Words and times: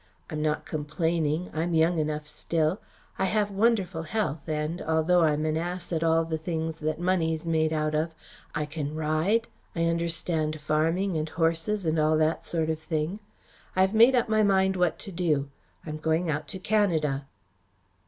I'm 0.31 0.41
not 0.41 0.65
complaining. 0.65 1.51
I'm 1.53 1.75
young 1.75 1.99
enough 1.99 2.25
still. 2.25 2.79
I 3.19 3.25
have 3.25 3.51
wonderful 3.51 4.01
health 4.01 4.49
and, 4.49 4.81
although 4.81 5.21
I'm 5.21 5.45
an 5.45 5.57
ass 5.57 5.93
at 5.93 6.03
all 6.03 6.25
the 6.25 6.39
things 6.39 6.79
that 6.79 6.97
money's 6.99 7.45
made 7.45 7.71
out 7.71 7.93
of, 7.93 8.15
I 8.55 8.65
can 8.65 8.95
ride, 8.95 9.47
I 9.75 9.83
understand 9.85 10.59
farming 10.59 11.17
and 11.17 11.29
horses 11.29 11.85
and 11.85 11.99
all 11.99 12.17
that 12.17 12.43
sort 12.43 12.71
of 12.71 12.79
thing. 12.79 13.19
I 13.75 13.81
have 13.81 13.93
made 13.93 14.15
up 14.15 14.27
my 14.27 14.41
mind 14.41 14.75
what 14.75 14.97
to 14.97 15.11
do. 15.11 15.51
I 15.85 15.89
am 15.91 15.97
going 15.97 16.31
out 16.31 16.47
to 16.47 16.57
Canada." 16.57 17.27